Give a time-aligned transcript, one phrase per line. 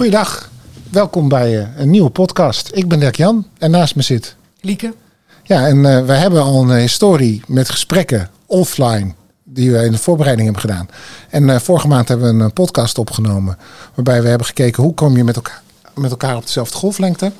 [0.00, 0.50] Goeiedag,
[0.90, 2.70] welkom bij eh, een nieuwe podcast.
[2.72, 4.36] Ik ben Dirk Jan en naast me zit.
[4.60, 4.94] Lieke.
[5.42, 9.14] Ja, en uh, we hebben al een historie met gesprekken offline
[9.44, 10.88] die we in de voorbereiding hebben gedaan.
[11.28, 13.58] En uh, vorige maand hebben we een podcast opgenomen
[13.94, 15.62] waarbij we hebben gekeken hoe kom je met elkaar,
[15.94, 17.32] met elkaar op dezelfde golflengte.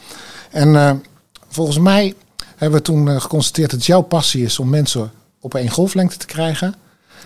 [0.50, 0.90] En uh,
[1.48, 2.14] volgens mij
[2.56, 6.74] hebben we toen geconstateerd dat jouw passie is om mensen op één golflengte te krijgen.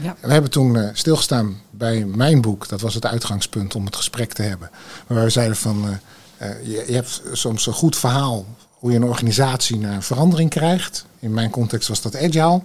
[0.01, 0.17] Ja.
[0.21, 2.69] We hebben toen uh, stilgestaan bij mijn boek.
[2.69, 4.71] Dat was het uitgangspunt om het gesprek te hebben.
[5.07, 8.97] Waar we zeiden van, uh, uh, je, je, hebt soms een goed verhaal hoe je
[8.97, 11.07] een organisatie naar verandering krijgt.
[11.19, 12.63] In mijn context was dat agile.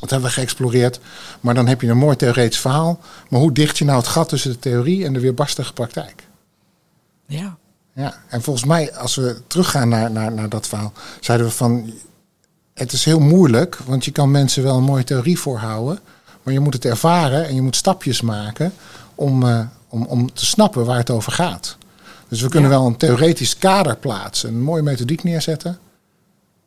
[0.00, 1.00] Dat hebben we geëxploreerd.
[1.40, 3.00] Maar dan heb je een mooi theoretisch verhaal.
[3.28, 6.26] Maar hoe dicht je nou het gat tussen de theorie en de weerbarstige praktijk?
[7.26, 7.58] Ja.
[7.92, 11.92] Ja, en volgens mij, als we teruggaan naar, naar, naar dat verhaal, zeiden we van,
[12.74, 15.98] het is heel moeilijk, want je kan mensen wel een mooie theorie voorhouden,
[16.42, 18.72] maar je moet het ervaren en je moet stapjes maken
[19.14, 21.76] om, uh, om, om te snappen waar het over gaat.
[22.28, 22.76] Dus we kunnen ja.
[22.76, 25.78] wel een theoretisch kader plaatsen, een mooie methodiek neerzetten.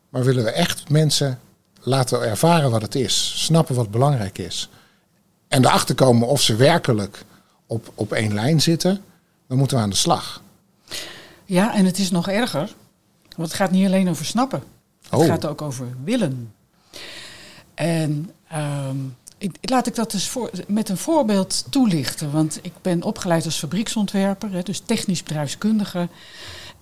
[0.08, 1.38] Maar willen we echt mensen
[1.80, 4.68] laten ervaren wat het is, snappen wat belangrijk is.
[5.48, 7.24] En erachter komen of ze werkelijk
[7.66, 9.02] op, op één lijn zitten,
[9.48, 10.42] dan moeten we aan de slag.
[11.44, 12.74] Ja, en het is nog erger.
[13.36, 14.62] Want het gaat niet alleen over snappen.
[15.02, 15.26] Het oh.
[15.26, 16.52] gaat ook over willen.
[17.74, 22.32] En um, ik, laat ik dat dus voor, met een voorbeeld toelichten.
[22.32, 26.08] Want ik ben opgeleid als fabrieksontwerper, hè, dus technisch bedrijfskundige.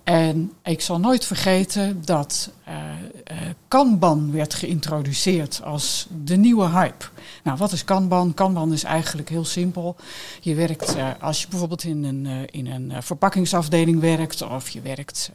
[0.03, 7.05] En ik zal nooit vergeten dat uh, uh, Kanban werd geïntroduceerd als de nieuwe hype.
[7.43, 8.33] Nou, wat is Kanban?
[8.33, 9.95] Kanban is eigenlijk heel simpel.
[10.41, 15.31] Je werkt, uh, als je bijvoorbeeld in een, in een verpakkingsafdeling werkt of je werkt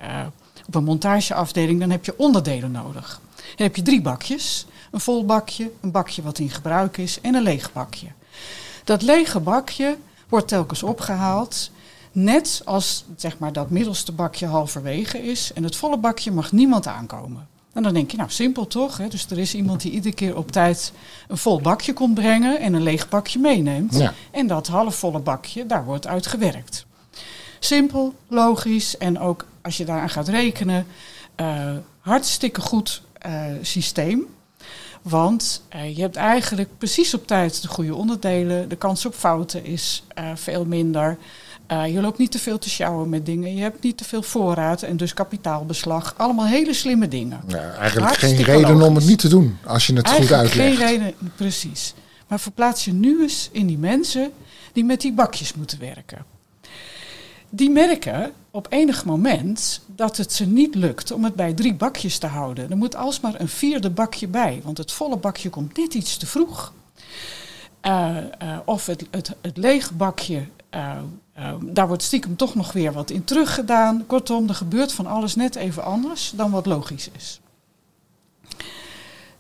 [0.66, 3.20] op een montageafdeling, dan heb je onderdelen nodig.
[3.34, 4.66] Dan heb je drie bakjes.
[4.90, 8.06] Een vol bakje, een bakje wat in gebruik is en een leeg bakje.
[8.84, 9.96] Dat lege bakje
[10.28, 11.70] wordt telkens opgehaald,
[12.12, 15.52] net als zeg maar, dat middelste bakje halverwege is.
[15.52, 17.46] En het volle bakje mag niemand aankomen.
[17.72, 18.96] En dan denk je, nou simpel toch?
[18.96, 19.08] Hè?
[19.08, 20.92] Dus er is iemand die iedere keer op tijd
[21.28, 23.98] een vol bakje komt brengen en een leeg bakje meeneemt.
[23.98, 24.12] Ja.
[24.30, 26.86] En dat halfvolle bakje, daar wordt uit gewerkt.
[27.58, 30.86] Simpel, logisch en ook als je daaraan gaat rekenen,
[31.36, 34.26] uh, hartstikke goed uh, systeem.
[35.02, 38.68] Want uh, je hebt eigenlijk precies op tijd de goede onderdelen.
[38.68, 41.18] De kans op fouten is uh, veel minder.
[41.72, 43.54] Uh, je loopt niet te veel te sjouwen met dingen.
[43.54, 46.14] Je hebt niet te veel voorraad en dus kapitaalbeslag.
[46.16, 47.40] Allemaal hele slimme dingen.
[47.46, 50.78] Ja, eigenlijk geen reden om het niet te doen als je het eigenlijk goed uitlegt.
[50.78, 51.94] Geen reden, precies.
[52.26, 54.32] Maar verplaats je nu eens in die mensen
[54.72, 56.24] die met die bakjes moeten werken.
[57.50, 62.18] Die merken op enig moment dat het ze niet lukt om het bij drie bakjes
[62.18, 62.70] te houden.
[62.70, 66.26] Er moet alsmaar een vierde bakje bij, want het volle bakje komt net iets te
[66.26, 66.72] vroeg.
[67.82, 70.96] Uh, uh, of het, het, het lege bakje, uh,
[71.60, 74.06] daar wordt stiekem toch nog weer wat in teruggedaan.
[74.06, 77.40] Kortom, er gebeurt van alles net even anders dan wat logisch is.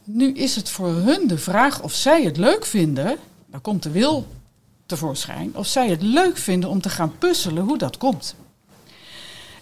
[0.04, 3.90] Nu is het voor hun de vraag of zij het leuk vinden, daar komt de
[3.90, 4.26] wil
[4.88, 8.34] tevoorschijn, of zij het leuk vinden om te gaan puzzelen hoe dat komt.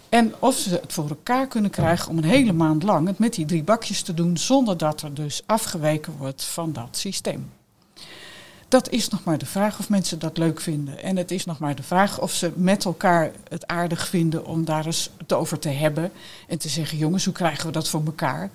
[0.09, 3.33] En of ze het voor elkaar kunnen krijgen om een hele maand lang het met
[3.33, 7.49] die drie bakjes te doen, zonder dat er dus afgeweken wordt van dat systeem.
[8.67, 11.03] Dat is nog maar de vraag of mensen dat leuk vinden.
[11.03, 14.65] En het is nog maar de vraag of ze met elkaar het aardig vinden om
[14.65, 16.11] daar eens het over te hebben.
[16.47, 18.49] En te zeggen, jongens, hoe krijgen we dat voor elkaar?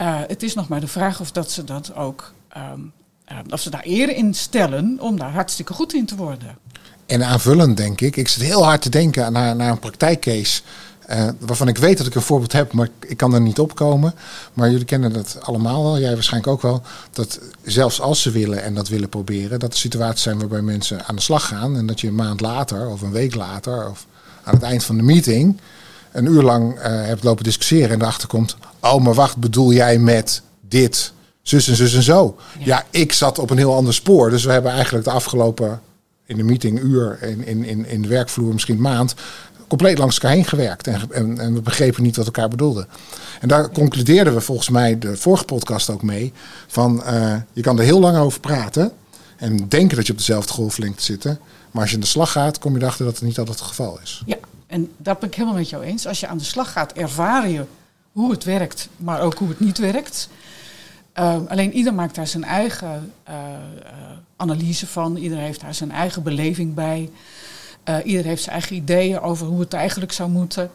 [0.00, 2.92] Uh, het is nog maar de vraag of dat ze dat ook, um,
[3.50, 6.58] of ze daar eer in stellen om daar hartstikke goed in te worden.
[7.06, 10.62] En aanvullend denk ik, ik zit heel hard te denken naar, naar een praktijkcase.
[11.10, 14.14] Uh, waarvan ik weet dat ik een voorbeeld heb, maar ik kan er niet opkomen.
[14.52, 16.82] Maar jullie kennen dat allemaal wel, jij waarschijnlijk ook wel.
[17.10, 21.04] Dat zelfs als ze willen en dat willen proberen, dat er situaties zijn waarbij mensen
[21.06, 21.76] aan de slag gaan.
[21.76, 24.06] En dat je een maand later of een week later of
[24.42, 25.60] aan het eind van de meeting
[26.12, 28.56] een uur lang uh, hebt lopen discussiëren en erachter komt.
[28.80, 31.12] Oh, maar wacht, bedoel jij met dit?
[31.46, 32.36] Zus en zus en zo.
[32.58, 32.64] Ja.
[32.64, 34.30] ja, ik zat op een heel ander spoor.
[34.30, 35.80] Dus we hebben eigenlijk de afgelopen
[36.24, 39.14] in de meeting uur, in, in, in, in de werkvloer misschien maand,
[39.68, 40.86] compleet langs elkaar heen gewerkt.
[40.86, 42.86] En, en, en, we begrepen niet wat elkaar bedoelden.
[43.40, 46.32] En daar concludeerden we volgens mij de vorige podcast ook mee.
[46.66, 48.92] Van uh, je kan er heel lang over praten.
[49.36, 51.24] En denken dat je op dezelfde golflengte zit.
[51.24, 51.36] Maar
[51.82, 53.98] als je aan de slag gaat, kom je erachter dat het niet altijd het geval
[54.02, 54.22] is.
[54.26, 56.06] Ja, en dat ben ik helemaal met jou eens.
[56.06, 57.64] Als je aan de slag gaat, ervaar je
[58.12, 60.28] hoe het werkt, maar ook hoe het niet werkt.
[61.18, 63.34] Uh, alleen ieder maakt daar zijn eigen uh,
[64.36, 65.16] analyse van.
[65.16, 67.10] Ieder heeft daar zijn eigen beleving bij.
[67.88, 70.70] Uh, ieder heeft zijn eigen ideeën over hoe het eigenlijk zou moeten.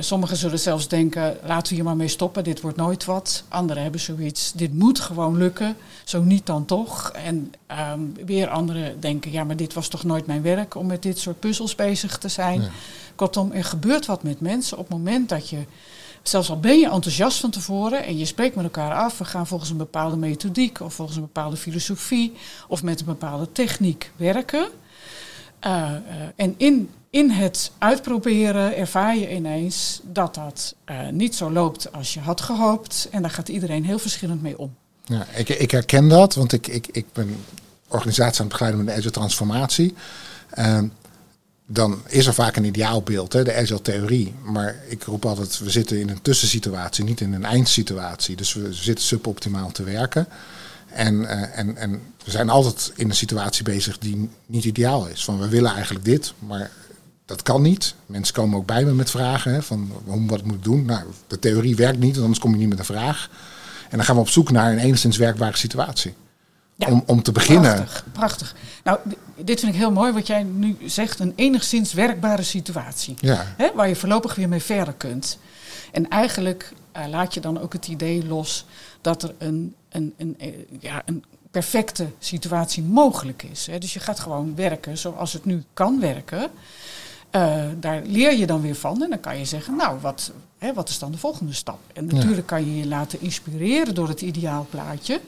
[0.00, 3.44] Sommigen zullen zelfs denken, laten we hier maar mee stoppen, dit wordt nooit wat.
[3.48, 7.10] Anderen hebben zoiets, dit moet gewoon lukken, zo niet dan toch.
[7.10, 7.52] En
[7.92, 11.18] um, weer anderen denken, ja, maar dit was toch nooit mijn werk om met dit
[11.18, 12.62] soort puzzels bezig te zijn.
[13.14, 15.64] Kortom, er gebeurt wat met mensen op het moment dat je,
[16.22, 19.46] zelfs al ben je enthousiast van tevoren en je spreekt met elkaar af, we gaan
[19.46, 22.32] volgens een bepaalde methodiek of volgens een bepaalde filosofie
[22.68, 24.68] of met een bepaalde techniek werken.
[25.66, 25.92] Uh, uh,
[26.36, 32.14] en in in het uitproberen ervaar je ineens dat dat uh, niet zo loopt als
[32.14, 33.08] je had gehoopt.
[33.10, 34.74] En daar gaat iedereen heel verschillend mee om.
[35.36, 37.44] Ik, ik herken dat, want ik, ik, ik ben
[37.88, 39.94] organisatie aan het begeleiden met agile transformatie.
[40.58, 40.78] Uh,
[41.72, 44.34] dan is er vaak een ideaalbeeld, hè, de agile theorie.
[44.42, 48.36] Maar ik roep altijd, we zitten in een tussensituatie, niet in een eindsituatie.
[48.36, 50.26] Dus we zitten suboptimaal te werken.
[50.92, 55.24] En, uh, en, en we zijn altijd in een situatie bezig die niet ideaal is.
[55.24, 56.70] Van we willen eigenlijk dit, maar
[57.24, 57.94] dat kan niet.
[58.06, 60.84] Mensen komen ook bij me met vragen hè, van hoe, wat ik moet doen.
[60.84, 63.30] Nou, de theorie werkt niet, anders kom je niet met een vraag.
[63.90, 66.14] En dan gaan we op zoek naar een enigszins werkbare situatie.
[66.76, 67.74] om, om te beginnen.
[67.74, 68.54] Prachtig, prachtig.
[68.84, 68.98] Nou,
[69.44, 71.18] dit vind ik heel mooi wat jij nu zegt.
[71.18, 73.16] Een enigszins werkbare situatie.
[73.20, 73.54] Ja.
[73.56, 75.38] Hè, waar je voorlopig weer mee verder kunt.
[75.92, 78.66] En eigenlijk uh, laat je dan ook het idee los
[79.00, 83.66] dat er een, een, een, een, ja, een perfecte situatie mogelijk is.
[83.66, 83.78] Hè.
[83.78, 86.50] Dus je gaat gewoon werken zoals het nu kan werken.
[87.36, 90.72] Uh, daar leer je dan weer van en dan kan je zeggen, nou, wat, hè,
[90.72, 91.78] wat is dan de volgende stap?
[91.92, 95.20] En natuurlijk kan je je laten inspireren door het ideaalplaatje.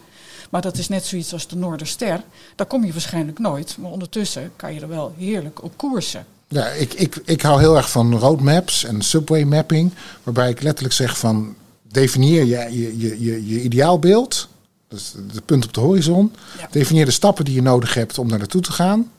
[0.51, 2.23] Maar dat is net zoiets als de Noorderster.
[2.57, 3.77] Daar kom je waarschijnlijk nooit.
[3.79, 6.27] Maar ondertussen kan je er wel heerlijk op koersen.
[6.49, 9.93] Ja, ik, ik, ik hou heel erg van roadmaps en subway mapping.
[10.23, 14.49] Waarbij ik letterlijk zeg van definieer je, je, je, je, je ideaalbeeld.
[14.89, 16.33] Dus de punt op de horizon.
[16.59, 16.69] Ja.
[16.71, 19.11] Definieer de stappen die je nodig hebt om naar naartoe te gaan.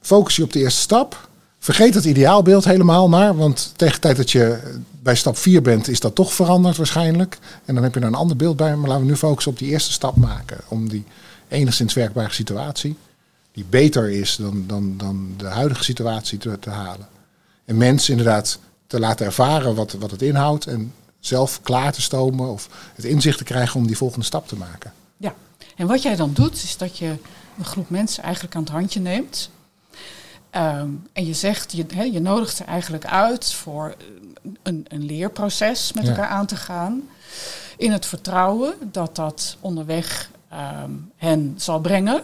[0.00, 1.27] Focus je op de eerste stap.
[1.58, 5.88] Vergeet het ideaalbeeld helemaal maar, want tegen de tijd dat je bij stap 4 bent,
[5.88, 7.38] is dat toch veranderd waarschijnlijk.
[7.64, 9.58] En dan heb je er een ander beeld bij, maar laten we nu focussen op
[9.58, 10.58] die eerste stap maken.
[10.68, 11.04] Om die
[11.48, 12.96] enigszins werkbare situatie,
[13.52, 17.08] die beter is dan, dan, dan de huidige situatie, te, te halen.
[17.64, 22.48] En mensen inderdaad te laten ervaren wat, wat het inhoudt en zelf klaar te stomen
[22.48, 24.92] of het inzicht te krijgen om die volgende stap te maken.
[25.16, 25.34] Ja,
[25.76, 27.14] en wat jij dan doet, is dat je
[27.58, 29.50] een groep mensen eigenlijk aan het handje neemt
[30.56, 33.94] Um, en je zegt, je, he, je nodigt ze eigenlijk uit voor
[34.62, 36.10] een, een leerproces met ja.
[36.10, 37.08] elkaar aan te gaan.
[37.76, 42.22] In het vertrouwen dat dat onderweg um, hen zal brengen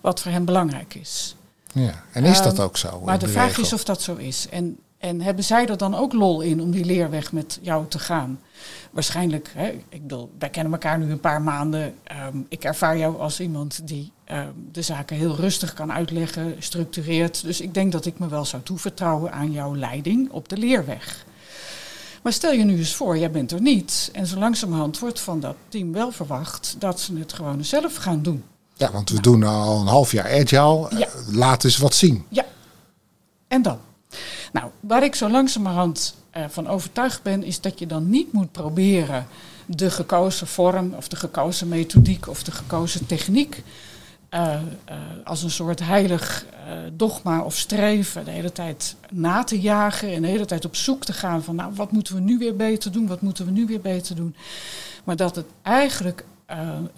[0.00, 1.36] wat voor hen belangrijk is.
[1.72, 3.00] Ja, en is dat ook zo?
[3.00, 3.62] Maar de, de vraag regel?
[3.62, 4.48] is of dat zo is.
[4.48, 7.98] En, en hebben zij er dan ook lol in om die leerweg met jou te
[7.98, 8.38] gaan?
[8.96, 11.94] waarschijnlijk, hè, ik bedoel, wij kennen elkaar nu een paar maanden.
[12.32, 17.42] Um, ik ervaar jou als iemand die um, de zaken heel rustig kan uitleggen, structureert.
[17.42, 21.24] Dus ik denk dat ik me wel zou toevertrouwen aan jouw leiding op de leerweg.
[22.22, 24.10] Maar stel je nu eens voor, jij bent er niet.
[24.12, 28.22] En zo langzamerhand wordt van dat team wel verwacht dat ze het gewoon zelf gaan
[28.22, 28.44] doen.
[28.74, 29.24] Ja, want we nou.
[29.24, 30.98] doen al een half jaar agile.
[30.98, 31.08] Ja.
[31.32, 32.24] Laat eens wat zien.
[32.28, 32.44] Ja.
[33.48, 33.78] En dan?
[34.60, 38.52] Nou, waar ik zo langzamerhand uh, van overtuigd ben, is dat je dan niet moet
[38.52, 39.26] proberen
[39.66, 43.62] de gekozen vorm of de gekozen methodiek of de gekozen techniek
[44.30, 46.46] uh, uh, als een soort heilig
[46.92, 51.04] dogma of streven de hele tijd na te jagen en de hele tijd op zoek
[51.04, 53.66] te gaan van nou wat moeten we nu weer beter doen, wat moeten we nu
[53.66, 54.36] weer beter doen.
[55.04, 56.24] Maar dat het eigenlijk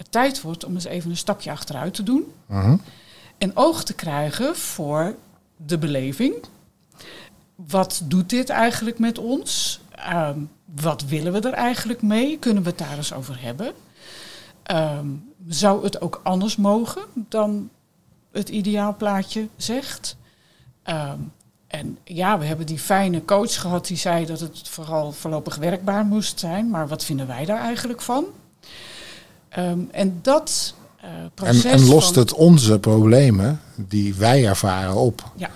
[0.09, 2.73] tijd wordt om eens even een stapje achteruit te doen -huh.
[3.37, 5.15] en oog te krijgen voor
[5.55, 6.33] de beleving
[7.67, 9.79] wat doet dit eigenlijk met ons?
[10.13, 12.37] Um, wat willen we er eigenlijk mee?
[12.37, 13.73] Kunnen we het daar eens over hebben?
[14.71, 17.69] Um, zou het ook anders mogen dan
[18.31, 20.17] het ideaalplaatje zegt?
[20.85, 21.31] Um,
[21.67, 26.05] en ja, we hebben die fijne coach gehad die zei dat het vooral voorlopig werkbaar
[26.05, 26.69] moest zijn.
[26.69, 28.25] Maar wat vinden wij daar eigenlijk van?
[29.91, 30.73] en dat
[31.03, 31.63] uh, proces.
[31.63, 35.31] En, en lost het onze problemen die wij ervaren op?
[35.35, 35.49] Ja.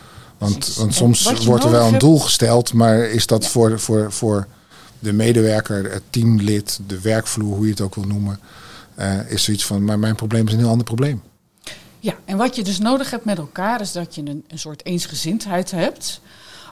[0.50, 3.50] Want, want soms wordt er wel een doel gesteld, maar is dat ja.
[3.50, 4.48] voor, voor, voor
[5.00, 8.40] de medewerker, het teamlid, de werkvloer, hoe je het ook wil noemen,
[9.00, 11.22] uh, is zoiets van, maar mijn probleem is een heel ander probleem.
[12.00, 14.86] Ja, en wat je dus nodig hebt met elkaar is dat je een, een soort
[14.86, 16.22] eensgezindheid hebt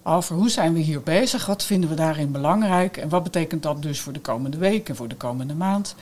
[0.03, 3.81] over hoe zijn we hier bezig, wat vinden we daarin belangrijk en wat betekent dat
[3.81, 5.95] dus voor de komende week en voor de komende maand.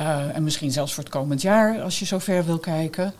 [0.00, 3.14] Uh, en misschien zelfs voor het komend jaar, als je zo ver wil kijken.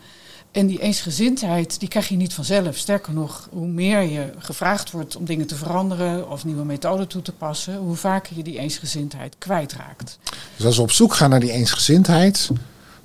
[0.52, 2.76] En die eensgezindheid, die krijg je niet vanzelf.
[2.76, 7.22] Sterker nog, hoe meer je gevraagd wordt om dingen te veranderen of nieuwe methoden toe
[7.22, 10.18] te passen, hoe vaker je die eensgezindheid kwijtraakt.
[10.56, 12.50] Dus als we op zoek gaan naar die eensgezindheid,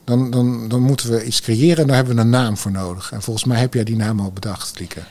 [0.04, 3.12] dan, dan, dan moeten we iets creëren en daar hebben we een naam voor nodig.
[3.12, 5.02] En volgens mij heb jij die naam al bedacht, Lieke.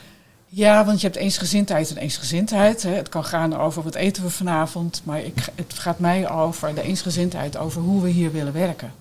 [0.47, 2.83] Ja, want je hebt eensgezindheid en eensgezindheid.
[2.83, 2.89] Hè.
[2.89, 6.81] Het kan gaan over wat eten we vanavond, maar ik, het gaat mij over de
[6.81, 8.93] eensgezindheid, over hoe we hier willen werken.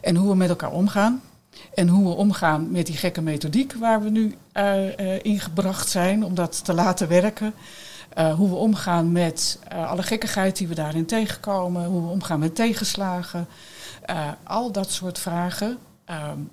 [0.00, 1.22] En hoe we met elkaar omgaan.
[1.76, 6.24] En hoe we omgaan met die gekke methodiek waar we nu uh, uh, ingebracht zijn
[6.24, 7.54] om dat te laten werken.
[8.18, 11.84] Uh, hoe we omgaan met alle gekkigheid die we daarin tegenkomen.
[11.84, 13.46] Hoe we omgaan met tegenslagen.
[14.42, 15.78] al dat soort vragen.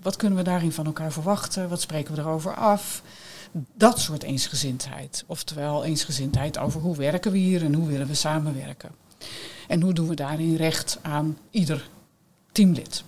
[0.02, 1.70] wat kunnen we daarin van elkaar verwachten?
[1.70, 3.02] Wat spreken we erover af?
[3.74, 5.24] Dat soort eensgezindheid.
[5.28, 8.90] Oftewel eensgezindheid over hoe werken we hier en hoe willen we samenwerken.
[9.68, 11.90] En hoe doen we daarin recht aan ieder
[12.52, 13.04] teamlid.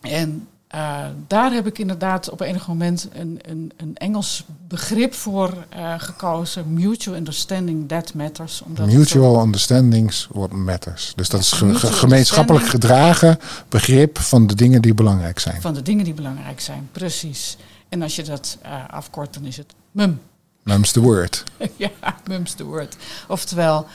[0.00, 5.66] En uh, daar heb ik inderdaad op enig moment een, een, een Engels begrip voor
[5.76, 6.72] uh, gekozen.
[6.72, 8.62] Mutual understanding that matters.
[8.62, 11.12] Omdat Mutual understandings what matters.
[11.16, 15.60] Dus dat is ge gemeenschappelijk gedragen begrip van de dingen die belangrijk zijn.
[15.60, 17.56] Van de dingen die belangrijk zijn, precies.
[17.88, 20.20] En als je dat uh, afkort, dan is het mum.
[20.62, 21.44] Mum's the word.
[21.76, 21.90] ja,
[22.26, 22.96] mum's the word.
[23.28, 23.86] Oftewel,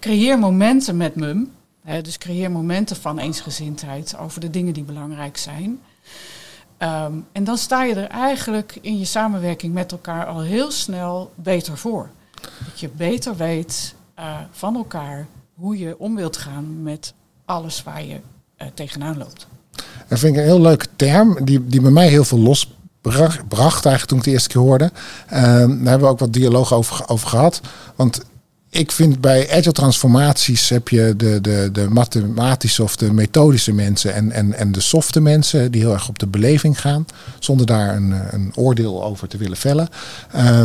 [0.00, 1.50] creëer momenten met mum.
[2.02, 5.80] Dus creëer momenten van eensgezindheid over de dingen die belangrijk zijn.
[6.78, 11.32] Um, en dan sta je er eigenlijk in je samenwerking met elkaar al heel snel
[11.34, 12.08] beter voor.
[12.64, 17.14] Dat je beter weet uh, van elkaar hoe je om wilt gaan met
[17.44, 18.14] alles waar je
[18.58, 19.46] uh, tegenaan loopt.
[20.08, 24.06] Dat vind ik een heel leuke term, die, die bij mij heel veel losbracht eigenlijk
[24.06, 24.84] toen ik de eerste keer hoorde.
[25.32, 27.60] Uh, daar hebben we ook wat dialoog over, over gehad.
[27.94, 28.24] Want
[28.70, 34.14] ik vind bij agile transformaties heb je de, de, de mathematische of de methodische mensen
[34.14, 37.06] en, en, en de softe mensen die heel erg op de beleving gaan,
[37.38, 39.88] zonder daar een, een oordeel over te willen vellen.
[40.36, 40.64] Uh,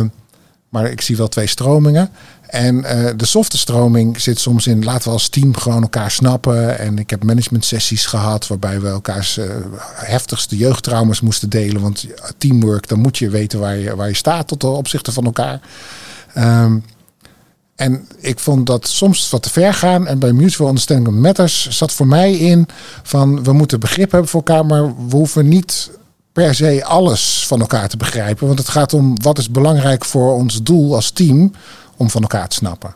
[0.68, 2.10] maar ik zie wel twee stromingen.
[2.46, 6.78] En uh, de softe stroming zit soms in laten we als team gewoon elkaar snappen.
[6.78, 9.44] En ik heb management sessies gehad waarbij we elkaars uh,
[9.94, 11.82] heftigste jeugdtrauma's moesten delen.
[11.82, 12.06] Want
[12.38, 15.60] teamwork, dan moet je weten waar je, waar je staat tot de opzichte van elkaar.
[16.36, 16.84] Um,
[17.74, 20.06] en ik vond dat soms wat te ver gaan.
[20.06, 22.66] En bij Mutual Understanding Matters zat voor mij in
[23.02, 25.90] van we moeten begrip hebben voor elkaar, maar we hoeven niet
[26.32, 28.46] per se alles van elkaar te begrijpen.
[28.46, 31.52] Want het gaat om wat is belangrijk voor ons doel als team
[31.96, 32.94] om van elkaar te snappen.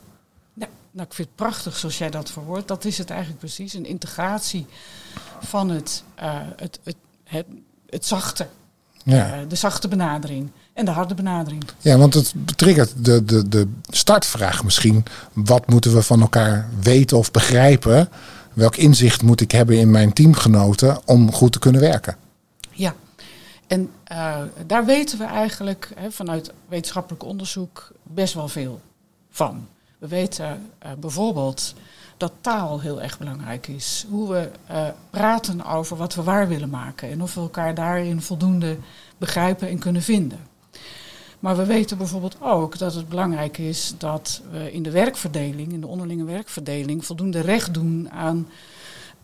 [0.54, 2.68] Ja, nou, ik vind het prachtig zoals jij dat verwoordt.
[2.68, 3.74] Dat is het eigenlijk precies.
[3.74, 4.66] Een integratie
[5.40, 7.46] van het, uh, het, het, het,
[7.90, 8.46] het zachte.
[9.04, 9.40] Ja.
[9.40, 11.64] Uh, de zachte benadering en de harde benadering.
[11.78, 15.04] Ja, want het triggert de, de, de startvraag misschien.
[15.32, 18.08] Wat moeten we van elkaar weten of begrijpen?
[18.52, 22.16] Welk inzicht moet ik hebben in mijn teamgenoten om goed te kunnen werken?
[22.70, 22.94] Ja,
[23.66, 28.80] en uh, daar weten we eigenlijk hè, vanuit wetenschappelijk onderzoek best wel veel
[29.30, 29.66] van.
[29.98, 31.74] We weten uh, bijvoorbeeld
[32.16, 34.06] dat taal heel erg belangrijk is.
[34.08, 38.22] Hoe we uh, praten over wat we waar willen maken en of we elkaar daarin
[38.22, 38.76] voldoende
[39.18, 40.45] begrijpen en kunnen vinden.
[41.38, 45.80] Maar we weten bijvoorbeeld ook dat het belangrijk is dat we in de werkverdeling, in
[45.80, 48.48] de onderlinge werkverdeling, voldoende recht doen aan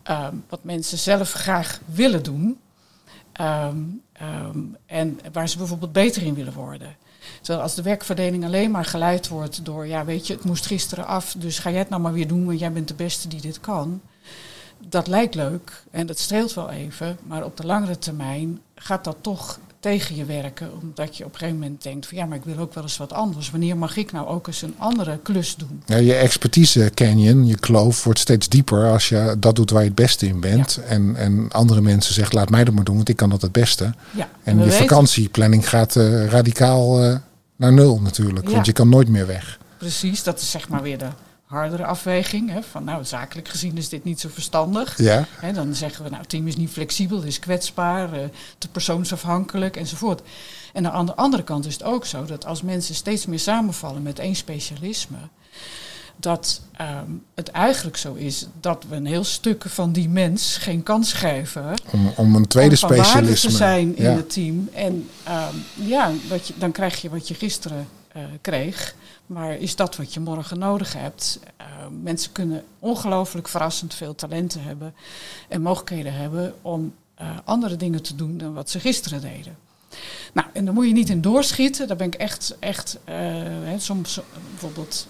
[0.09, 2.57] uh, wat mensen zelf graag willen doen.
[3.41, 6.95] Um, um, en waar ze bijvoorbeeld beter in willen worden.
[7.41, 11.05] Terwijl als de werkverdeling alleen maar geleid wordt door, ja weet je, het moest gisteren
[11.05, 13.41] af, dus ga jij het nou maar weer doen, want jij bent de beste die
[13.41, 14.01] dit kan.
[14.87, 19.17] Dat lijkt leuk en dat streelt wel even, maar op de langere termijn gaat dat
[19.21, 20.71] toch tegen je werken.
[20.81, 22.97] Omdat je op een gegeven moment denkt van ja, maar ik wil ook wel eens
[22.97, 23.51] wat anders.
[23.51, 25.83] Wanneer mag ik nou ook eens een andere klus doen?
[25.85, 29.87] Ja, je expertise canyon, je kloof, wordt steeds dieper als je dat doet waar je
[29.87, 30.77] het beste in bent.
[30.77, 33.51] En, en andere mensen zeggen laat mij dat maar doen, want ik kan dat het
[33.51, 33.93] beste.
[34.11, 37.15] Ja, en, je vakantieplanning gaat uh, radicaal uh,
[37.55, 38.49] naar nul natuurlijk.
[38.49, 39.59] Want je kan nooit meer weg.
[39.77, 41.07] Precies, dat is zeg maar weer de
[41.53, 42.49] hardere afweging.
[42.49, 44.97] Hè, van nou, zakelijk gezien is dit niet zo verstandig.
[44.97, 45.25] Ja.
[45.39, 48.19] Hè, dan zeggen we, nou, het team is niet flexibel, is kwetsbaar, uh,
[48.57, 50.21] te persoonsafhankelijk enzovoort.
[50.73, 54.01] En aan de andere kant is het ook zo dat als mensen steeds meer samenvallen
[54.01, 55.17] met één specialisme,
[56.15, 60.83] dat um, het eigenlijk zo is dat we een heel stuk van die mens geen
[60.83, 61.73] kans geven.
[61.91, 64.69] Om, om een tweede om specialisme te zijn in het team.
[64.73, 68.95] En um, ja, wat je, dan krijg je wat je gisteren uh, kreeg.
[69.25, 71.39] Maar is dat wat je morgen nodig hebt?
[71.61, 71.67] Uh,
[72.01, 74.95] mensen kunnen ongelooflijk verrassend veel talenten hebben
[75.49, 79.57] en mogelijkheden hebben om uh, andere dingen te doen dan wat ze gisteren deden.
[80.33, 81.87] Nou, en daar moet je niet in doorschieten.
[81.87, 85.07] Daar ben ik echt, echt hè, soms bijvoorbeeld,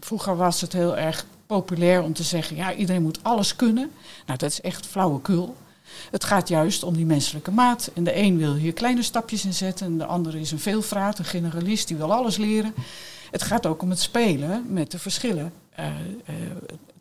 [0.00, 3.90] vroeger was het heel erg populair om te zeggen, ja, iedereen moet alles kunnen.
[4.26, 5.56] Nou, dat is echt flauwekul.
[6.10, 7.90] Het gaat juist om die menselijke maat.
[7.94, 9.86] En de een wil hier kleine stapjes in zetten.
[9.86, 12.74] En de andere is een veelvraat, een generalist, die wil alles leren.
[13.30, 15.52] Het gaat ook om het spelen met de verschillen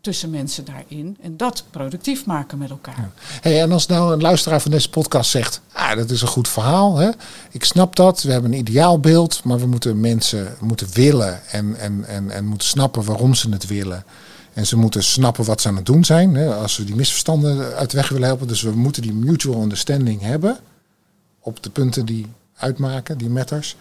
[0.05, 3.11] tussen mensen daarin en dat productief maken met elkaar.
[3.41, 6.47] Hey, en als nou een luisteraar van deze podcast zegt, ah, dat is een goed
[6.47, 7.09] verhaal, hè?
[7.51, 12.05] ik snap dat, we hebben een ideaalbeeld, maar we moeten mensen moeten willen en, en,
[12.07, 14.05] en, en moeten snappen waarom ze het willen.
[14.55, 16.55] En ze moeten snappen wat ze aan het doen zijn, hè?
[16.55, 18.47] als we die misverstanden uit de weg willen helpen.
[18.47, 20.57] Dus we moeten die mutual understanding hebben
[21.39, 23.75] op de punten die uitmaken, die matters.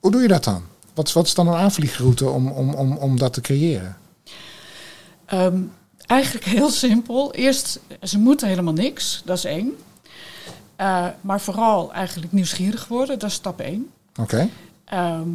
[0.00, 0.62] Hoe doe je dat dan?
[0.94, 3.96] Wat, wat is dan een aanvliegroute om, om, om, om dat te creëren?
[5.24, 5.58] Ehm,
[6.06, 7.34] eigenlijk heel simpel.
[7.34, 9.72] Eerst, ze moeten helemaal niks, dat is één.
[10.80, 13.90] Uh, maar vooral eigenlijk nieuwsgierig worden, dat is stap één.
[14.20, 14.48] Oké.
[14.84, 15.28] Ehm,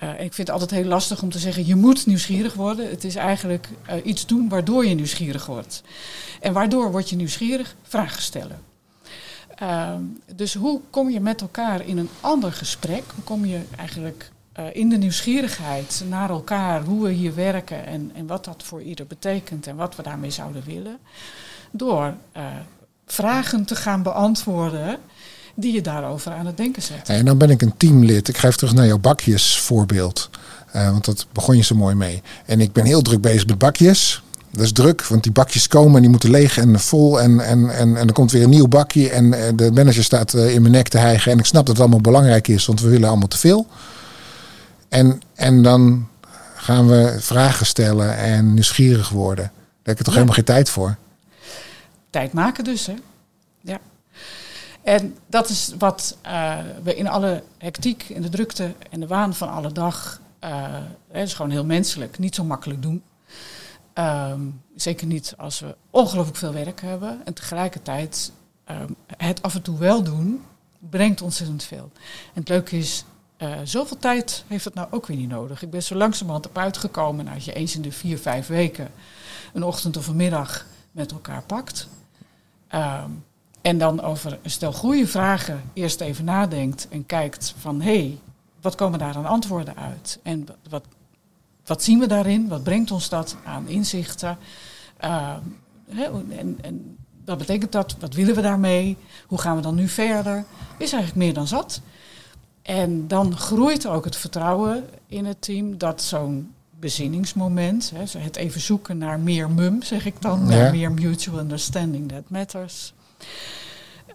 [0.00, 2.90] eh, ik vind het altijd heel lastig om te zeggen, je moet nieuwsgierig worden.
[2.90, 5.82] Het is eigenlijk uh, iets doen waardoor je nieuwsgierig wordt.
[6.40, 7.76] En waardoor word je nieuwsgierig?
[7.82, 8.60] Vragen stellen.
[9.54, 10.02] Ehm,
[10.34, 13.02] dus hoe kom je met elkaar in een ander gesprek?
[13.14, 18.10] Hoe kom je eigenlijk uh, in de nieuwsgierigheid naar elkaar, hoe we hier werken en,
[18.14, 20.98] en wat dat voor ieder betekent en wat we daarmee zouden willen.
[21.70, 22.14] Door
[23.06, 24.98] vragen te gaan beantwoorden
[25.60, 27.08] die je daarover aan het denken zet.
[27.08, 28.28] En dan ben ik een teamlid.
[28.28, 30.30] Ik ga even terug naar jouw bakjesvoorbeeld.
[30.76, 32.22] Uh, want dat begon je zo mooi mee.
[32.46, 34.22] En ik ben heel druk bezig met bakjes.
[34.50, 37.20] Dat is druk, want die bakjes komen en die moeten leeg en vol.
[37.20, 39.10] En, en, en, en er komt weer een nieuw bakje.
[39.10, 41.32] En de manager staat in mijn nek te hijgen.
[41.32, 43.66] En ik snap dat het allemaal belangrijk is, want we willen allemaal te veel.
[44.88, 46.08] En, en dan
[46.56, 49.44] gaan we vragen stellen en nieuwsgierig worden.
[49.44, 50.96] Daar heb ik toch helemaal geen tijd voor.
[52.10, 52.94] Tijd maken dus, hè?
[53.60, 53.78] Ja.
[54.82, 59.34] En dat is wat uh, we in alle hectiek, in de drukte en de waan
[59.34, 60.50] van alle dag, uh,
[61.08, 63.02] het is gewoon heel menselijk, niet zo makkelijk doen.
[63.94, 67.20] Um, zeker niet als we ongelooflijk veel werk hebben.
[67.24, 68.32] En tegelijkertijd
[68.70, 70.42] um, het af en toe wel doen,
[70.78, 71.90] brengt ontzettend veel.
[72.34, 73.04] En het leuke is,
[73.38, 75.62] uh, zoveel tijd heeft het nou ook weer niet nodig.
[75.62, 78.90] Ik ben zo langzamerhand op uitgekomen als je eens in de vier, vijf weken
[79.52, 81.88] een ochtend of een middag met elkaar pakt.
[82.74, 83.24] Um,
[83.62, 88.18] en dan over een stel goede vragen eerst even nadenkt en kijkt van hé, hey,
[88.60, 90.18] wat komen daar aan antwoorden uit?
[90.22, 90.84] En wat,
[91.64, 92.48] wat zien we daarin?
[92.48, 94.38] Wat brengt ons dat aan inzichten?
[95.04, 95.36] Uh,
[96.28, 97.96] en, en wat betekent dat?
[98.00, 98.96] Wat willen we daarmee?
[99.26, 100.44] Hoe gaan we dan nu verder?
[100.78, 101.80] Is eigenlijk meer dan zat.
[102.62, 108.98] En dan groeit ook het vertrouwen in het team dat zo'n bezinningsmoment, het even zoeken
[108.98, 112.92] naar meer mum, zeg ik dan, naar meer mutual understanding that matters,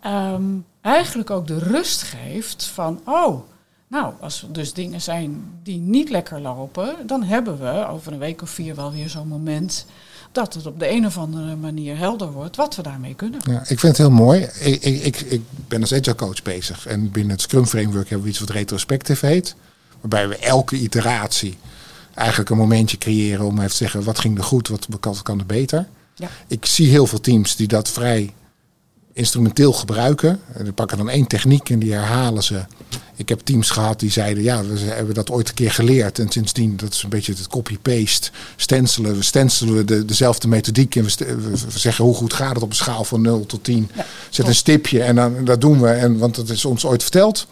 [0.06, 3.40] um, eigenlijk ook de rust geeft van, oh,
[3.88, 8.20] nou, als er dus dingen zijn die niet lekker lopen, dan hebben we over een
[8.20, 9.86] week of vier wel weer zo'n moment
[10.32, 13.40] dat het op de een of andere manier helder wordt wat we daarmee kunnen.
[13.44, 14.50] Ja, ik vind het heel mooi.
[14.60, 18.30] Ik, ik, ik, ben als agile coach bezig en binnen het Scrum Framework hebben we
[18.30, 19.56] iets wat retrospective heet.
[20.02, 21.58] Waarbij we elke iteratie
[22.14, 25.40] eigenlijk een momentje creëren om even te zeggen wat ging er goed, wat kan, kan
[25.40, 25.88] er beter.
[26.16, 26.30] Ja.
[26.48, 28.34] Ik zie heel veel teams die dat vrij
[29.16, 30.42] instrumenteel gebruiken.
[30.64, 32.66] Die pakken dan één techniek en die herhalen ze.
[33.16, 36.20] Ik heb teams gehad die zeiden, ja, we hebben dat ooit een keer geleerd.
[36.20, 39.16] En sindsdien, dat is een beetje het copy-paste, stencelen.
[39.16, 42.76] We stencelen de, dezelfde methodiek en we, we, zeggen hoe goed gaat het op een
[42.76, 43.90] schaal van 0 tot 10.
[44.30, 47.48] Zet een stipje en dan, dat doen we, en, want dat is ons ooit verteld.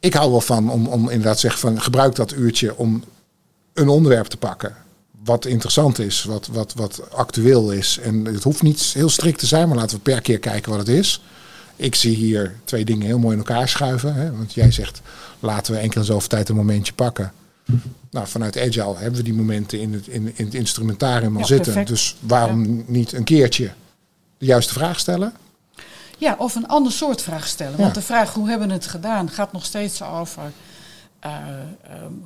[0.00, 3.04] Ik hou wel van om, om inderdaad te zeggen van gebruik dat uurtje om
[3.72, 4.83] een onderwerp te pakken
[5.24, 7.98] wat interessant is, wat, wat, wat actueel is.
[7.98, 10.80] En het hoeft niet heel strikt te zijn, maar laten we per keer kijken wat
[10.80, 11.22] het is.
[11.76, 14.14] Ik zie hier twee dingen heel mooi in elkaar schuiven.
[14.14, 14.36] Hè?
[14.36, 15.00] Want jij zegt,
[15.40, 17.32] laten we enkel zoveel tijd een momentje pakken.
[18.10, 21.86] Nou, vanuit Agile hebben we die momenten in het, in, in het instrumentarium al zitten.
[21.86, 23.72] Dus waarom niet een keertje
[24.38, 25.32] de juiste vraag stellen?
[26.18, 27.78] Ja, of een ander soort vraag stellen.
[27.78, 30.42] Want de vraag hoe hebben we het gedaan gaat nog steeds over
[31.26, 31.32] uh,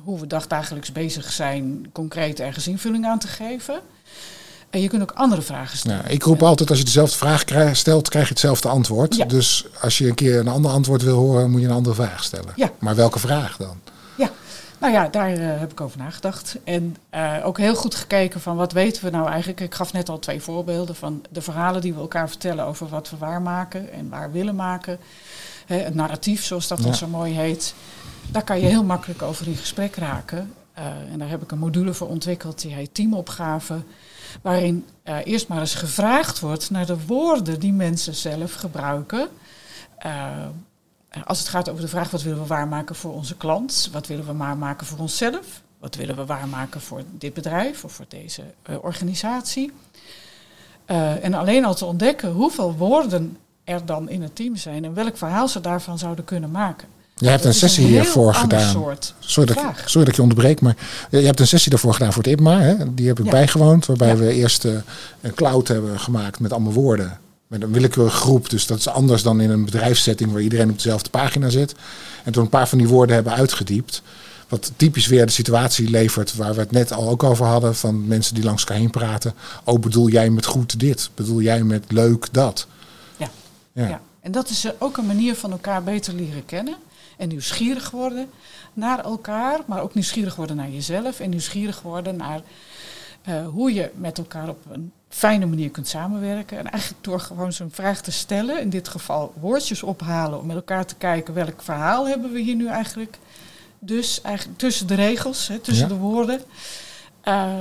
[0.03, 3.81] hoe we dagdagelijks bezig zijn, concreet ergens invulling aan te geven.
[4.69, 6.11] En je kunt ook andere vragen stellen.
[6.11, 7.43] ik roep altijd, als je dezelfde vraag
[7.75, 9.29] stelt, krijg je hetzelfde antwoord.
[9.29, 12.23] Dus als je een keer een ander antwoord wil horen, moet je een andere vraag
[12.23, 12.53] stellen.
[12.55, 12.71] Ja.
[12.79, 13.79] Maar welke vraag dan?
[14.17, 14.31] Ja,
[14.79, 16.55] nou ja, daar uh, heb ik over nagedacht.
[16.63, 19.59] En uh, ook heel goed gekeken van wat weten we nou eigenlijk.
[19.59, 23.09] Ik gaf net al twee voorbeelden van de verhalen die we elkaar vertellen over wat
[23.09, 24.99] we waarmaken en waar willen maken.
[25.65, 27.73] het narratief, zoals dat dan zo mooi heet.
[28.31, 30.53] Daar kan je heel makkelijk over in gesprek raken.
[30.77, 33.81] Uh, en daar heb ik een module voor ontwikkeld, die heet Teamopgave.
[34.41, 39.27] Waarin uh, eerst maar eens gevraagd wordt naar de woorden die mensen zelf gebruiken.
[40.05, 40.45] Uh,
[41.23, 44.25] als het gaat over de vraag wat willen we waarmaken voor onze klant, wat willen
[44.25, 48.43] we waarmaken voor onszelf, wat willen we waarmaken voor dit bedrijf of voor deze
[48.81, 49.71] organisatie.
[51.21, 55.17] en alleen al te ontdekken hoeveel woorden er dan in het team zijn en welk
[55.17, 56.98] verhaal ze daarvan zouden kunnen maken.
[57.19, 58.97] Je hebt een sessie hiervoor gedaan.
[59.19, 60.75] sorry, dat, sorry dat ik je onderbreek, maar
[61.09, 62.59] je hebt een sessie daarvoor gedaan voor het IPMA.
[62.59, 62.93] Hè?
[62.93, 64.73] Die heb ik bijgewoond, waarbij we eerst uh,
[65.21, 67.19] een cloud hebben gemaakt met allemaal woorden.
[67.47, 70.75] Met een willekeurige groep, dus dat is anders dan in een bedrijfssetting waar iedereen op
[70.75, 71.75] dezelfde pagina zit.
[72.23, 74.01] En toen een paar van die woorden hebben uitgediept.
[74.47, 77.75] Wat typisch weer de situatie levert waar we het net al ook over hadden.
[77.75, 79.33] Van mensen die langs elkaar heen praten.
[79.63, 81.09] Oh, bedoel jij met goed dit?
[81.15, 82.67] Bedoel jij met leuk dat?
[83.17, 83.29] Ja.
[83.73, 83.87] ja.
[83.87, 84.01] ja.
[84.21, 86.75] En dat is ook een manier van elkaar beter leren kennen.
[87.19, 88.29] En nieuwsgierig worden
[88.73, 89.59] naar elkaar.
[89.65, 91.19] Maar ook nieuwsgierig worden naar jezelf.
[91.19, 92.41] En nieuwsgierig worden naar
[93.27, 96.57] uh, hoe je met elkaar op een fijne manier kunt samenwerken.
[96.57, 100.55] En eigenlijk door gewoon zo'n vraag te stellen, in dit geval woordjes ophalen, om met
[100.55, 103.17] elkaar te kijken welk verhaal hebben we hier nu eigenlijk.
[103.79, 106.41] Dus eigenlijk tussen de regels, hè, tussen de woorden.
[107.23, 107.53] Uh,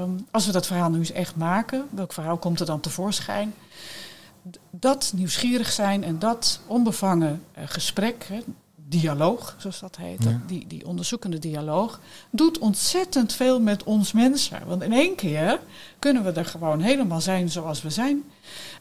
[0.00, 3.54] um, als we dat verhaal nu eens echt maken, welk verhaal komt er dan tevoorschijn?
[4.70, 8.40] Dat nieuwsgierig zijn en dat onbevangen uh, gesprek, hè,
[9.00, 14.66] dialoog, zoals dat heet, die, die onderzoekende dialoog, doet ontzettend veel met ons mensen.
[14.66, 15.60] Want in één keer
[15.98, 18.24] kunnen we er gewoon helemaal zijn zoals we zijn.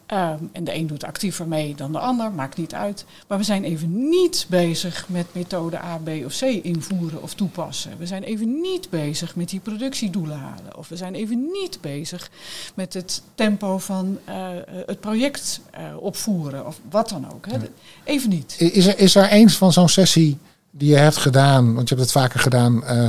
[0.06, 3.06] Ehm, en de een doet actiever mee dan de ander, maakt niet uit.
[3.28, 7.98] Maar we zijn even niet bezig met methode A, B of C invoeren of toepassen.
[7.98, 10.78] We zijn even niet bezig met die productiedoelen halen.
[10.78, 12.30] Of we zijn even niet bezig
[12.74, 14.48] met het tempo van uh,
[14.86, 16.66] het project uh, opvoeren.
[16.66, 17.46] Of wat dan ook.
[17.48, 17.58] Hè.
[18.04, 18.56] Even niet.
[18.58, 20.38] Is er, is er eens van zo'n sessie
[20.72, 23.08] die je hebt gedaan, want je hebt het vaker gedaan, uh,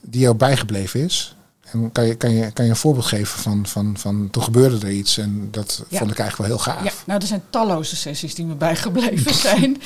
[0.00, 1.35] die jou bijgebleven is?
[1.72, 4.86] En kan je, kan, je, kan je een voorbeeld geven van, van, van toen gebeurde
[4.86, 6.84] er iets en dat vond ik eigenlijk wel heel gaaf.
[6.84, 9.82] Ja, nou er zijn talloze sessies die me bijgebleven zijn.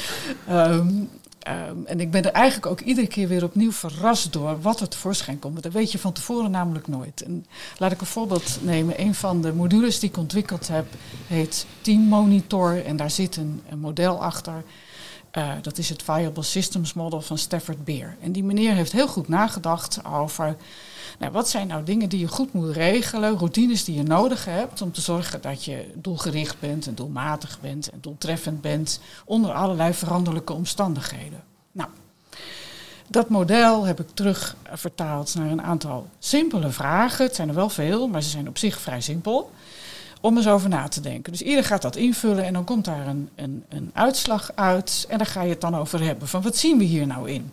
[0.50, 1.08] um,
[1.48, 4.88] um, en ik ben er eigenlijk ook iedere keer weer opnieuw verrast door wat er
[4.88, 5.62] tevoorschijn komt.
[5.62, 7.22] Dat weet je van tevoren namelijk nooit.
[7.22, 7.46] En
[7.78, 9.00] laat ik een voorbeeld nemen.
[9.00, 10.86] Een van de modules die ik ontwikkeld heb
[11.26, 12.84] heet Team Monitor.
[12.84, 14.62] En daar zit een, een model achter.
[15.38, 18.16] Uh, dat is het Viable Systems Model van Stafford Beer.
[18.20, 20.56] En die meneer heeft heel goed nagedacht over
[21.18, 24.82] nou, wat zijn nou dingen die je goed moet regelen, routines die je nodig hebt
[24.82, 29.94] om te zorgen dat je doelgericht bent en doelmatig bent en doeltreffend bent onder allerlei
[29.94, 31.42] veranderlijke omstandigheden.
[31.72, 31.88] Nou,
[33.06, 37.24] dat model heb ik terug vertaald naar een aantal simpele vragen.
[37.24, 39.50] Het zijn er wel veel, maar ze zijn op zich vrij simpel.
[40.20, 41.32] Om eens over na te denken.
[41.32, 45.06] Dus ieder gaat dat invullen en dan komt daar een, een, een uitslag uit.
[45.08, 46.28] En daar ga je het dan over hebben.
[46.28, 47.52] Van wat zien we hier nou in?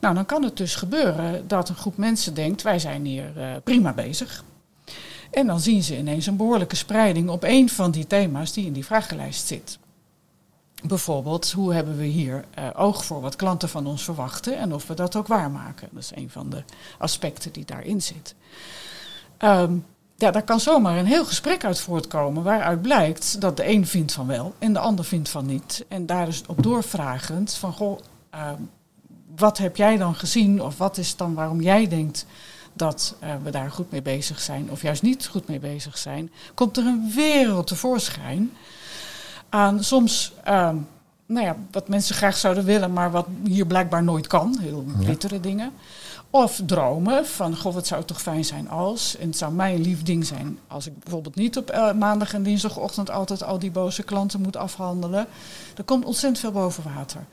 [0.00, 3.50] Nou, dan kan het dus gebeuren dat een groep mensen denkt: wij zijn hier uh,
[3.64, 4.44] prima bezig.
[5.30, 8.72] En dan zien ze ineens een behoorlijke spreiding op één van die thema's die in
[8.72, 9.78] die vragenlijst zit.
[10.82, 14.86] Bijvoorbeeld, hoe hebben we hier uh, oog voor wat klanten van ons verwachten en of
[14.86, 15.88] we dat ook waarmaken?
[15.92, 16.62] Dat is een van de
[16.98, 18.34] aspecten die daarin zit.
[19.38, 19.84] Um,
[20.20, 24.12] ja, daar kan zomaar een heel gesprek uit voortkomen waaruit blijkt dat de een vindt
[24.12, 25.84] van wel en de ander vindt van niet.
[25.88, 27.98] En daar is op doorvragend van, goh,
[28.34, 28.50] uh,
[29.36, 30.62] wat heb jij dan gezien?
[30.62, 32.26] Of wat is dan waarom jij denkt
[32.72, 36.30] dat uh, we daar goed mee bezig zijn, of juist niet goed mee bezig zijn?
[36.54, 38.52] Komt er een wereld tevoorschijn
[39.48, 40.70] aan soms, uh,
[41.26, 45.40] nou ja, wat mensen graag zouden willen, maar wat hier blijkbaar nooit kan, heel bittere
[45.40, 45.72] dingen.
[46.30, 49.16] Of dromen van, goh, wat zou het toch fijn zijn als.
[49.16, 52.34] En het zou mij een lief ding zijn als ik bijvoorbeeld niet op uh, maandag
[52.34, 55.26] en dinsdagochtend altijd al die boze klanten moet afhandelen.
[55.76, 57.24] Er komt ontzettend veel boven water.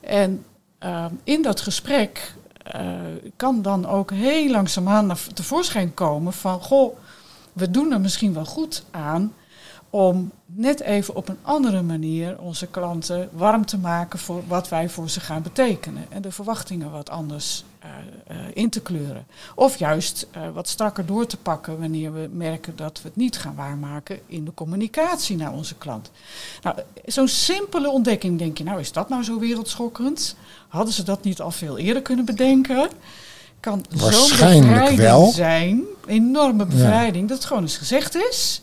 [0.00, 0.44] En
[0.84, 2.34] uh, in dat gesprek
[2.76, 3.00] uh,
[3.36, 6.96] kan dan ook heel langzaamaan tevoorschijn komen van, goh,
[7.52, 9.32] we doen er misschien wel goed aan
[9.94, 14.88] om net even op een andere manier onze klanten warm te maken voor wat wij
[14.88, 16.06] voor ze gaan betekenen.
[16.08, 17.90] En de verwachtingen wat anders uh,
[18.30, 19.26] uh, in te kleuren.
[19.54, 23.38] Of juist uh, wat strakker door te pakken wanneer we merken dat we het niet
[23.38, 26.10] gaan waarmaken in de communicatie naar onze klant.
[26.62, 30.36] Nou, zo'n simpele ontdekking denk je, nou is dat nou zo wereldschokkend?
[30.68, 32.88] Hadden ze dat niet al veel eerder kunnen bedenken?
[33.60, 35.30] Kan zo'n bevrijding wel.
[35.30, 37.28] zijn, enorme bevrijding, ja.
[37.28, 38.61] dat het gewoon eens gezegd is.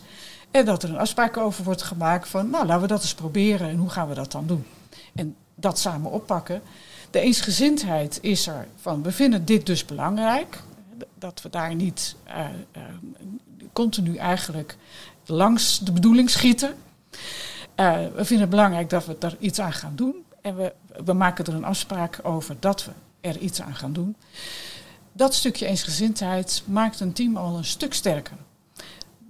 [0.50, 3.68] En dat er een afspraak over wordt gemaakt van, nou laten we dat eens proberen
[3.68, 4.66] en hoe gaan we dat dan doen?
[5.14, 6.62] En dat samen oppakken.
[7.10, 10.62] De eensgezindheid is er van, we vinden dit dus belangrijk.
[11.18, 12.38] Dat we daar niet uh,
[12.76, 12.82] uh,
[13.72, 14.76] continu eigenlijk
[15.26, 16.74] langs de bedoeling schieten.
[17.76, 20.24] Uh, we vinden het belangrijk dat we er iets aan gaan doen.
[20.42, 20.72] En we,
[21.04, 24.16] we maken er een afspraak over dat we er iets aan gaan doen.
[25.12, 28.36] Dat stukje eensgezindheid maakt een team al een stuk sterker.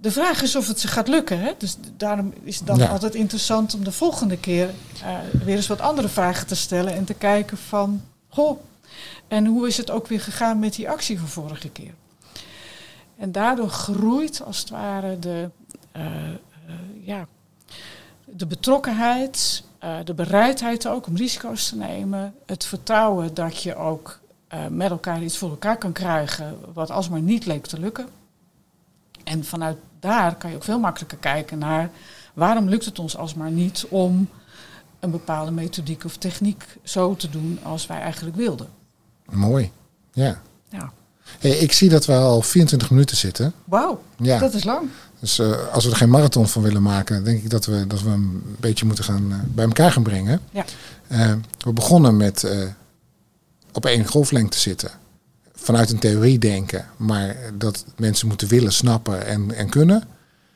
[0.01, 1.39] De vraag is of het ze gaat lukken.
[1.39, 1.51] Hè?
[1.57, 2.87] Dus daarom is het dan ja.
[2.87, 4.69] altijd interessant om de volgende keer
[5.03, 8.59] uh, weer eens wat andere vragen te stellen en te kijken van, goh,
[9.27, 11.93] en hoe is het ook weer gegaan met die actie van vorige keer?
[13.17, 15.49] En daardoor groeit als het ware de,
[15.95, 17.27] uh, uh, ja,
[18.25, 19.63] de betrokkenheid
[20.03, 22.35] de bereidheid ook om risico's te nemen.
[22.45, 24.19] Het vertrouwen dat je ook
[24.69, 28.07] met elkaar iets voor elkaar kan krijgen wat alsmaar niet leek te lukken.
[29.23, 31.89] En vanuit daar kan je ook veel makkelijker kijken naar
[32.33, 34.29] waarom lukt het ons alsmaar niet om
[34.99, 38.67] een bepaalde methodiek of techniek zo te doen als wij eigenlijk wilden.
[39.29, 39.71] Mooi,
[40.13, 40.41] ja.
[40.69, 40.91] ja.
[41.39, 43.53] Hey, ik zie dat we al 24 minuten zitten.
[43.65, 44.39] Wauw, ja.
[44.39, 44.89] dat is lang.
[45.19, 48.01] Dus uh, als we er geen marathon van willen maken, denk ik dat we, dat
[48.01, 50.41] we een beetje moeten gaan uh, bij elkaar gaan brengen.
[50.51, 50.65] Ja.
[51.07, 52.47] Uh, we begonnen met
[53.71, 54.91] op één golflengte zitten.
[55.61, 60.03] Vanuit een theorie denken, maar dat mensen moeten willen, snappen en, en kunnen.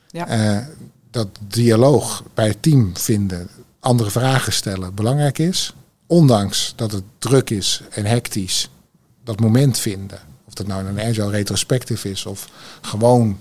[0.08, 0.66] Ja.
[1.10, 3.48] dat dialoog bij het team vinden,
[3.80, 5.74] andere vragen stellen belangrijk is.
[6.06, 8.70] Ondanks dat het druk is en hectisch,
[9.24, 10.18] dat moment vinden.
[10.46, 12.48] Of dat nou een agile retrospective is of
[12.80, 13.38] gewoon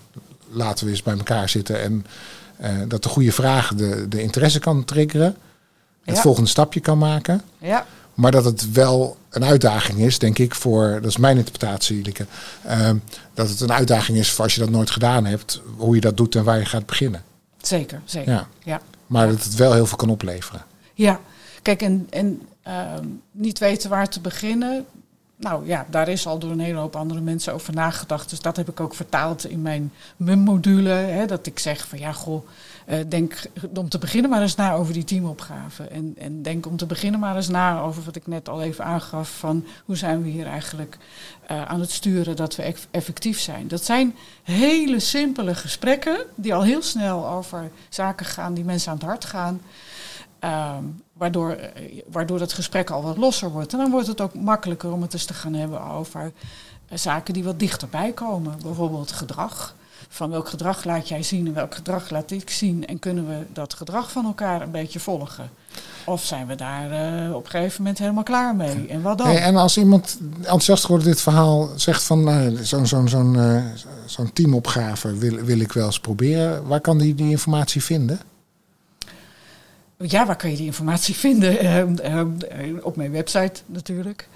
[0.49, 2.05] laten we eens bij elkaar zitten en
[2.61, 5.35] uh, dat de goede vraag de, de interesse kan triggeren.
[6.03, 7.41] Het volgende stapje kan maken.
[7.57, 7.85] Ja.
[8.15, 12.25] Maar dat het wel een uitdaging is, denk ik, voor, dat is mijn interpretatie, Lieke,
[12.67, 12.89] uh,
[13.33, 16.17] dat het een uitdaging is voor als je dat nooit gedaan hebt, hoe je dat
[16.17, 17.23] doet en waar je gaat beginnen.
[17.61, 18.31] Zeker, zeker.
[18.31, 18.47] Ja.
[18.63, 18.81] ja.
[19.07, 20.65] Maar dat het wel heel veel kan opleveren.
[20.93, 21.19] Ja,
[21.61, 24.85] kijk, en, en ehm, niet weten waar te beginnen.
[25.35, 28.29] Nou ja, daar is al door een hele hoop andere mensen over nagedacht.
[28.29, 31.23] Dus dat heb ik ook vertaald in mijn MUM-module.
[31.27, 32.47] Dat ik zeg van ja, goh,
[32.85, 33.43] uh, denk
[33.75, 35.83] om te beginnen maar eens na over die teamopgave.
[35.83, 38.85] En, en denk om te beginnen maar eens na over wat ik net al even
[38.85, 39.29] aangaf.
[39.29, 40.97] Van hoe zijn we hier eigenlijk
[41.51, 43.67] uh, aan het sturen dat we effectief zijn.
[43.67, 48.97] Dat zijn hele simpele gesprekken die al heel snel over zaken gaan die mensen aan
[48.97, 49.61] het hart gaan.
[50.43, 50.77] Uh,
[51.13, 53.73] waardoor, eh, waardoor het gesprek al wat losser wordt.
[53.73, 56.31] En dan wordt het ook makkelijker om het eens te gaan hebben over
[56.93, 58.59] zaken die wat dichterbij komen.
[58.61, 59.75] Bijvoorbeeld gedrag.
[60.09, 62.87] Van welk gedrag laat jij zien en welk gedrag laat ik zien?
[62.87, 65.49] En kunnen we dat gedrag van elkaar een beetje volgen?
[66.05, 66.91] Of zijn we daar
[67.25, 68.87] uh, op een gegeven moment helemaal klaar mee?
[68.87, 69.27] En wat dan?
[69.27, 73.63] En als iemand enthousiast wordt dit verhaal zegt van uh, zo'n zo'n uh,
[74.05, 76.67] zo'n teamopgave wil, wil ik wel eens proberen.
[76.67, 78.19] Waar kan die die informatie vinden?
[79.97, 81.59] Ja, waar kan je die informatie vinden?
[81.59, 84.27] Ehm, ehm, op mijn website natuurlijk.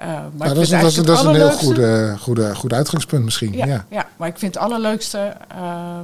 [0.00, 3.52] Uh, maar nou, dat, is, dat, dat is een heel goede, goede, goed uitgangspunt misschien.
[3.52, 3.86] Ja, ja.
[3.90, 4.08] ja.
[4.16, 6.00] maar ik vind het allerleukste uh,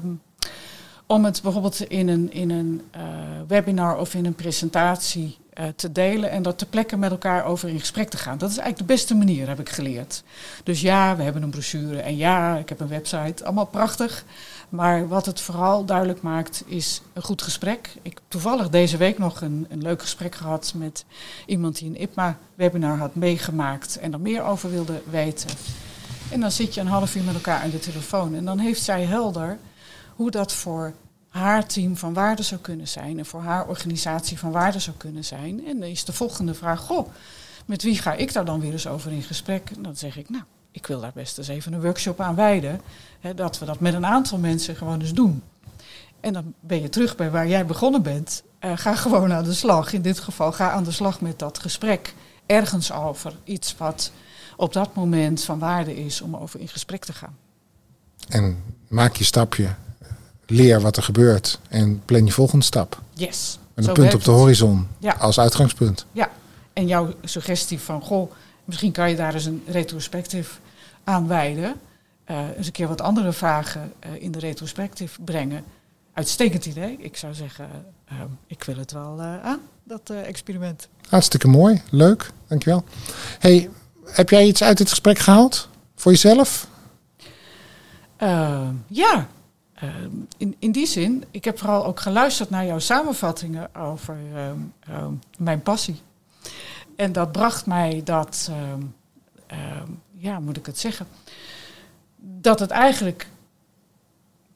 [1.07, 3.03] om het bijvoorbeeld in een, in een uh,
[3.49, 5.37] webinar of in een presentatie
[5.77, 8.39] te delen en dat ter plekke met elkaar over in gesprek te gaan.
[8.39, 10.23] Dat is eigenlijk de beste manier, heb ik geleerd.
[10.63, 13.45] Dus ja, we hebben een brochure en ja, ik heb een website.
[13.45, 14.25] Allemaal prachtig.
[14.75, 17.95] Maar wat het vooral duidelijk maakt, is een goed gesprek.
[18.03, 21.05] Ik heb toevallig deze week nog een, een leuk gesprek gehad met
[21.47, 25.51] iemand die een IPMA-webinar had meegemaakt en er meer over wilde weten.
[26.31, 28.83] En dan zit je een half uur met elkaar aan de telefoon en dan heeft
[28.83, 29.59] zij helder
[30.15, 30.93] hoe dat voor
[31.29, 35.25] haar team van waarde zou kunnen zijn en voor haar organisatie van waarde zou kunnen
[35.25, 35.67] zijn.
[35.67, 37.09] En dan is de volgende vraag, goh,
[37.65, 39.71] met wie ga ik daar dan weer eens over in gesprek?
[39.77, 42.81] En dan zeg ik, nou, ik wil daar best eens even een workshop aan wijden.
[43.21, 45.43] Hè, dat we dat met een aantal mensen gewoon eens doen.
[46.21, 48.43] En dan ben je terug bij waar jij begonnen bent.
[48.61, 49.93] Uh, ga gewoon aan de slag.
[49.93, 52.15] In dit geval ga aan de slag met dat gesprek.
[52.47, 54.13] Ergens over iets wat
[54.57, 57.37] op dat moment van waarde is om over in gesprek te gaan.
[58.29, 59.75] En maak je stapje.
[60.47, 63.01] Leer wat er gebeurt en plan je volgende stap.
[63.13, 63.59] Yes.
[63.75, 65.13] Met een punt op de horizon ja.
[65.13, 66.07] als uitgangspunt.
[66.13, 66.31] Ja,
[66.73, 68.33] en jouw suggestie van, goh,
[68.65, 70.61] misschien kan je daar eens een retrospectief
[71.05, 71.75] aan wijden.
[72.31, 75.65] Uh, eens een keer wat andere vragen uh, in de retrospectief brengen.
[76.13, 76.97] Uitstekend idee.
[76.99, 77.69] Ik zou zeggen,
[78.13, 80.89] uh, ik wil het wel aan, dat experiment.
[81.09, 82.85] Hartstikke mooi, leuk, dankjewel.
[83.39, 83.71] Hey,
[84.05, 86.69] heb jij iets uit dit gesprek gehaald voor jezelf?
[88.87, 89.29] ja,
[90.37, 94.17] in, in die zin, ik heb vooral ook geluisterd naar jouw samenvattingen over
[95.39, 96.01] mijn passie.
[96.97, 98.51] En dat bracht mij dat,
[100.25, 101.07] ja, moet ik het zeggen,
[102.41, 103.29] dat het eigenlijk,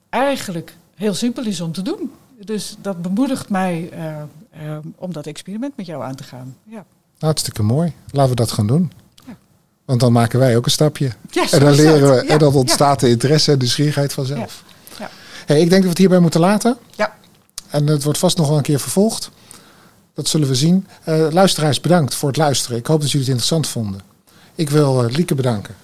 [0.09, 2.13] eigenlijk heel simpel is om te doen.
[2.45, 4.23] Dus dat bemoedigt mij uh,
[4.63, 6.57] uh, om dat experiment met jou aan te gaan.
[6.65, 6.85] Ja.
[7.19, 7.93] Hartstikke mooi.
[8.11, 8.93] Laten we dat gaan doen.
[9.27, 9.37] Ja.
[9.85, 11.13] Want dan maken wij ook een stapje.
[11.51, 14.65] En dan leren we, ja, en dan ontstaat de interesse en de nieuwsgierigheid vanzelf.
[14.99, 15.11] Ja.
[15.47, 16.77] Hey, ik denk dat we het hierbij moeten laten.
[16.97, 17.17] Ja.
[17.71, 19.31] En het wordt vast nog wel een keer vervolgd.
[20.15, 20.87] Dat zullen we zien.
[21.09, 22.79] Uh, luisteraars, bedankt voor het luisteren.
[22.79, 24.01] Ik hoop dat jullie het interessant vonden.
[24.59, 25.75] Ik wil Lieke bedanken.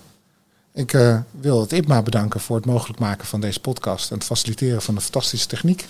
[0.72, 4.24] Ik uh, wil het IPMA bedanken voor het mogelijk maken van deze podcast en het
[4.24, 5.86] faciliteren van de fantastische techniek.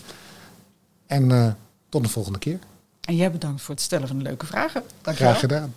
[1.06, 1.48] En uh,
[1.88, 2.58] tot de volgende keer.
[3.00, 4.82] En jij bedankt voor het stellen van de leuke vragen.
[5.02, 5.74] Dank Graag gedaan.